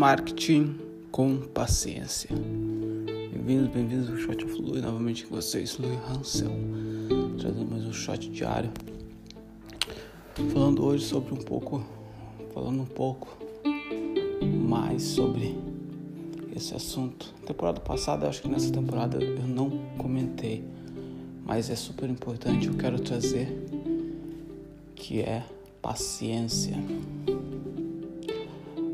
[0.00, 0.78] Marketing
[1.10, 2.30] com paciência.
[2.34, 6.50] Bem-vindos, bem-vindos ao Shot of Lui, novamente com vocês, Lui Hansel,
[7.38, 8.70] trazendo mais um shot diário.
[10.54, 11.84] Falando hoje sobre um pouco,
[12.54, 13.36] falando um pouco
[14.42, 15.54] mais sobre
[16.56, 17.34] esse assunto.
[17.46, 20.64] Temporada passada, acho que nessa temporada eu não comentei,
[21.44, 23.54] mas é super importante, eu quero trazer
[24.94, 25.44] que é
[25.82, 26.74] paciência.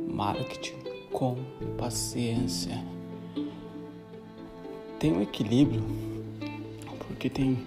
[0.09, 0.86] Marketing
[1.17, 1.35] com
[1.79, 2.85] paciência.
[4.99, 5.83] Tem um equilíbrio,
[6.99, 7.67] porque tem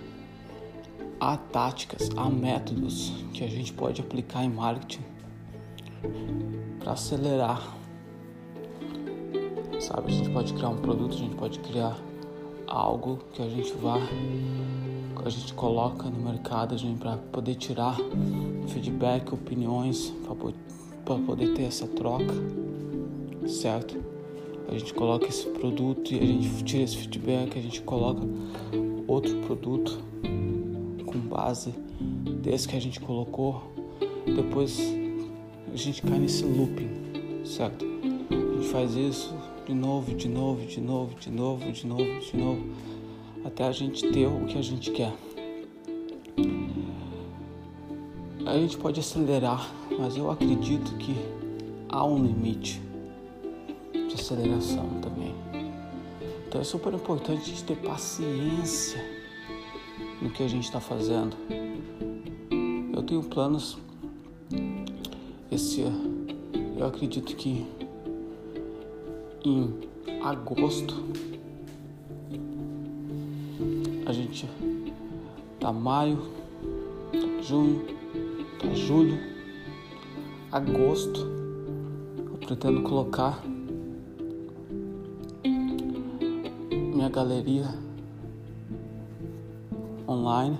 [1.19, 5.01] há táticas, há métodos que a gente pode aplicar em marketing
[6.77, 7.75] para acelerar.
[9.79, 11.97] Sabe, a gente pode criar um produto, a gente pode criar
[12.67, 13.97] algo que a gente vá
[15.25, 17.97] a gente coloca no mercado para poder tirar
[18.67, 20.13] feedback, opiniões,
[21.03, 22.33] para poder ter essa troca,
[23.47, 23.97] certo?
[24.67, 28.21] A gente coloca esse produto e a gente tira esse feedback, a gente coloca
[29.07, 29.99] outro produto
[31.05, 31.73] com base
[32.41, 33.63] desse que a gente colocou,
[34.25, 34.79] depois
[35.73, 36.89] a gente cai nesse looping,
[37.43, 37.85] certo?
[38.29, 39.33] A gente faz isso
[39.65, 42.69] de novo, de novo, de novo, de novo, de novo, de novo,
[43.43, 45.13] até a gente ter o que a gente quer.
[48.45, 51.15] A gente pode acelerar, mas eu acredito que
[51.87, 52.81] há um limite
[54.19, 55.33] aceleração também.
[56.47, 59.03] Então é super importante a gente ter paciência
[60.21, 61.35] no que a gente está fazendo.
[62.93, 63.77] Eu tenho planos
[65.51, 65.81] esse
[66.77, 67.65] eu acredito que
[69.43, 69.73] em
[70.21, 70.95] agosto
[74.05, 74.49] a gente
[75.59, 76.19] tá maio,
[77.41, 77.85] junho,
[78.59, 79.17] tá julho,
[80.51, 81.19] agosto.
[82.31, 83.43] Eu pretendo colocar
[86.99, 87.63] minha galeria
[90.05, 90.59] online.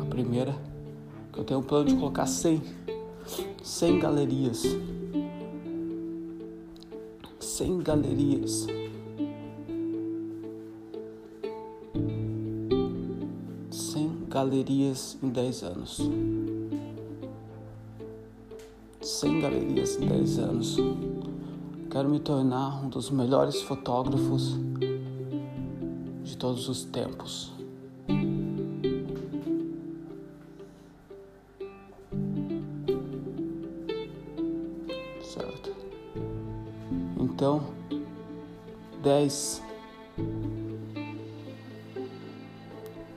[0.00, 0.56] A primeira
[1.30, 2.62] que eu tenho um plano de colocar 100
[3.62, 4.62] 100 galerias.
[7.38, 8.66] 100 galerias.
[14.30, 16.10] galerias em 10 anos.
[19.00, 20.76] 100 galerias em 10 anos.
[21.90, 24.58] Quero me tornar um dos melhores fotógrafos
[26.22, 27.50] de todos os tempos.
[35.22, 35.74] Certo.
[37.18, 37.62] Então,
[39.02, 39.62] 10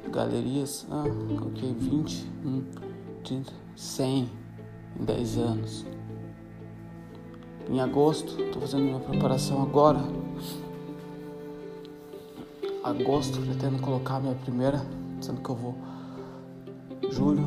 [0.09, 1.03] galerias, ah,
[1.37, 2.25] coloquei 20,
[3.25, 4.29] 30, 100
[4.97, 5.85] em 10 anos.
[7.71, 10.01] Em agosto, estou fazendo minha preparação agora.
[12.83, 14.85] Agosto, pretendo colocar minha primeira,
[15.21, 15.75] sendo que eu vou.
[17.09, 17.45] Julho,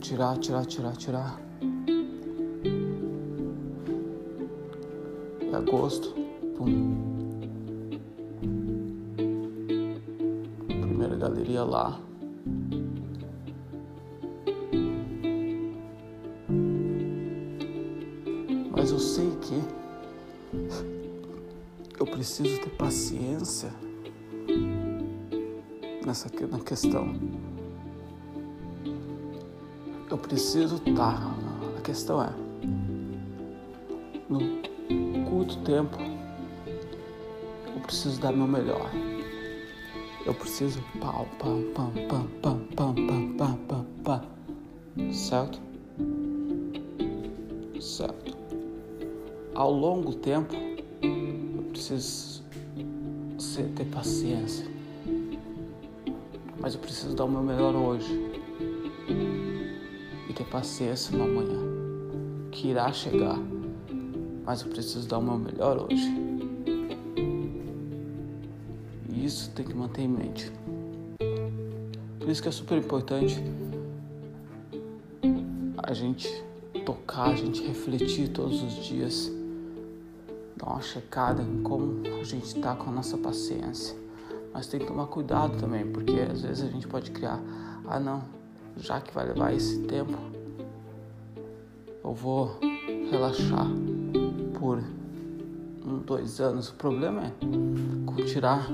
[0.00, 1.38] tirar, tirar, tirar, tirar.
[5.42, 6.14] E agosto,
[6.56, 7.12] pum,
[11.22, 12.00] galeria lá.
[18.82, 19.62] Mas eu sei que
[22.00, 23.72] eu preciso ter paciência
[26.04, 27.14] nessa na questão.
[30.10, 31.14] Eu preciso estar.
[31.14, 31.34] Tá,
[31.78, 32.32] a questão é,
[34.28, 34.40] no
[35.30, 35.96] curto tempo,
[37.76, 38.90] eu preciso dar meu melhor.
[40.26, 45.12] Eu preciso pau, pam, pam, pam, pam, pam, pam, pam, pam, pam.
[45.12, 45.60] Certo?
[47.80, 48.41] Certo.
[49.54, 50.54] Ao longo tempo,
[51.02, 52.42] eu preciso
[53.76, 54.66] ter paciência.
[56.60, 58.12] Mas eu preciso dar o meu melhor hoje.
[60.28, 61.60] E ter paciência no amanhã.
[62.50, 63.38] Que irá chegar.
[64.44, 66.32] Mas eu preciso dar o meu melhor hoje
[69.24, 70.52] isso tem que manter em mente.
[72.18, 73.42] Por isso que é super importante
[75.78, 76.28] a gente
[76.84, 79.30] tocar, a gente refletir todos os dias,
[80.62, 83.96] dar uma checada em como a gente está com a nossa paciência.
[84.54, 87.40] Mas tem que tomar cuidado também, porque às vezes a gente pode criar,
[87.86, 88.22] ah não,
[88.76, 90.16] já que vai levar esse tempo,
[92.04, 92.58] eu vou
[93.10, 93.66] relaxar
[94.58, 94.78] por
[95.84, 96.68] um, dois anos.
[96.68, 98.68] O problema é tirar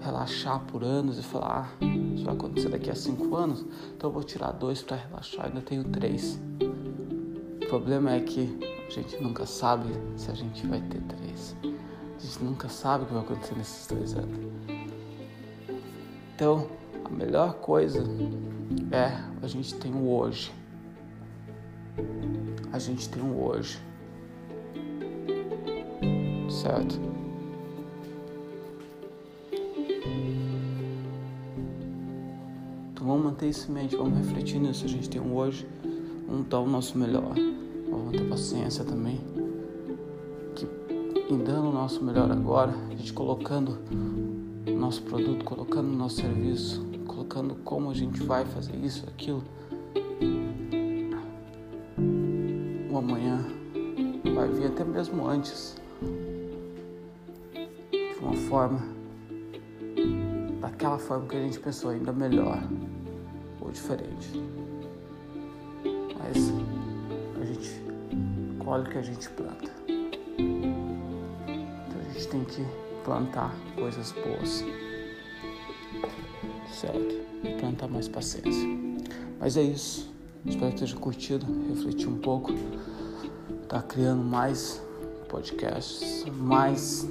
[0.00, 1.84] relaxar por anos e falar, ah,
[2.14, 5.60] isso vai acontecer daqui a cinco anos, então eu vou tirar dois para relaxar, ainda
[5.60, 6.40] tenho três.
[7.62, 11.54] O problema é que A gente nunca sabe se a gente vai ter três.
[11.62, 14.50] A gente nunca sabe o que vai acontecer nesses três anos.
[16.34, 16.66] Então,
[17.04, 18.02] a melhor coisa
[18.90, 19.12] é
[19.42, 20.50] a gente tem o hoje.
[22.72, 23.78] A gente tem o hoje.
[26.48, 26.98] Certo?
[32.90, 34.86] Então vamos manter isso em mente, vamos refletir nisso.
[34.86, 35.68] A gente tem um hoje,
[36.26, 37.34] vamos dar o nosso melhor.
[37.98, 39.20] Vamos ter paciência também.
[40.54, 40.66] Que
[41.32, 43.78] em dando o nosso melhor agora, a gente colocando
[44.88, 49.42] nosso produto, colocando nosso serviço, colocando como a gente vai fazer isso, aquilo.
[52.90, 53.44] O amanhã
[54.34, 55.76] vai vir até mesmo antes.
[57.90, 58.80] De uma forma,
[60.60, 62.62] daquela forma que a gente pensou, ainda melhor
[63.60, 64.42] ou diferente.
[66.18, 66.52] Mas
[68.68, 69.70] colhe o que a gente planta.
[69.88, 72.62] Então a gente tem que
[73.02, 74.62] plantar coisas boas.
[76.70, 77.14] Certo?
[77.44, 78.68] E plantar mais paciência.
[79.40, 80.12] Mas é isso.
[80.44, 82.52] Espero que tenha curtido, refletir um pouco.
[83.68, 84.82] Tá criando mais
[85.30, 87.08] podcasts, mais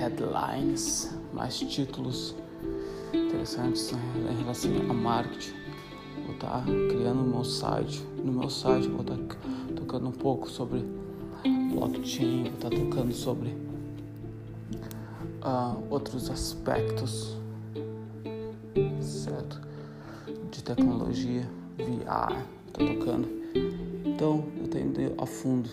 [0.00, 2.34] headlines, mais títulos
[3.12, 5.54] interessantes em relação a marketing.
[6.26, 8.13] Vou estar tá criando o meu site.
[8.24, 9.36] No meu site vou estar tá
[9.76, 10.82] tocando um pouco sobre
[11.74, 13.50] blockchain, vou estar tá tocando sobre
[15.44, 17.36] uh, outros aspectos,
[19.02, 19.60] certo?
[20.50, 23.28] De tecnologia, VR, estou tocando.
[24.06, 25.68] Então eu indo a fundo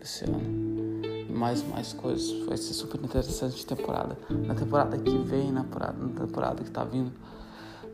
[0.00, 0.40] esse ano
[1.28, 2.46] mais mais coisas.
[2.46, 4.16] Vai ser super interessante temporada.
[4.30, 7.12] Na temporada que vem, na temporada, na temporada que está vindo,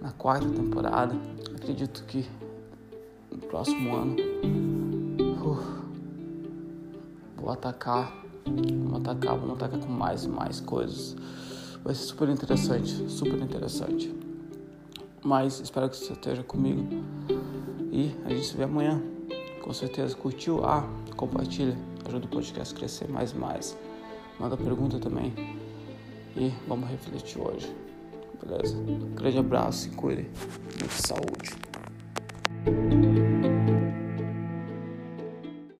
[0.00, 1.16] na quarta temporada,
[1.56, 2.24] acredito que
[3.34, 4.16] no próximo ano
[7.44, 8.10] vou atacar,
[8.86, 11.14] vou atacar, vamos atacar com mais e mais coisas.
[11.84, 14.14] Vai ser super interessante, super interessante.
[15.22, 16.86] Mas espero que você esteja comigo
[17.92, 19.02] e a gente se vê amanhã.
[19.62, 20.64] Com certeza curtiu?
[20.64, 21.76] Ah, compartilha,
[22.06, 23.76] ajuda o podcast a crescer mais e mais.
[24.40, 25.34] Manda pergunta também
[26.34, 27.74] e vamos refletir hoje.
[28.42, 28.76] Beleza?
[29.14, 30.26] grande abraço e cuide.
[30.78, 33.23] Muita saúde.